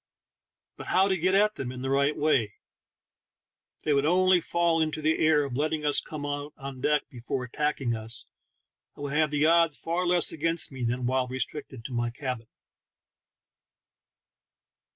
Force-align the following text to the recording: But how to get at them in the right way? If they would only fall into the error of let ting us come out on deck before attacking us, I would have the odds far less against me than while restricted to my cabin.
But 0.77 0.87
how 0.87 1.07
to 1.09 1.15
get 1.15 1.35
at 1.35 1.53
them 1.57 1.71
in 1.71 1.83
the 1.83 1.89
right 1.91 2.17
way? 2.17 2.55
If 3.77 3.83
they 3.83 3.93
would 3.93 4.03
only 4.07 4.41
fall 4.41 4.81
into 4.81 4.99
the 4.99 5.19
error 5.19 5.43
of 5.45 5.55
let 5.55 5.69
ting 5.69 5.85
us 5.85 6.01
come 6.01 6.25
out 6.25 6.53
on 6.57 6.81
deck 6.81 7.03
before 7.11 7.43
attacking 7.43 7.95
us, 7.95 8.25
I 8.97 9.01
would 9.01 9.13
have 9.13 9.29
the 9.29 9.45
odds 9.45 9.77
far 9.77 10.07
less 10.07 10.31
against 10.31 10.71
me 10.71 10.83
than 10.83 11.05
while 11.05 11.27
restricted 11.27 11.85
to 11.85 11.93
my 11.93 12.09
cabin. 12.09 12.47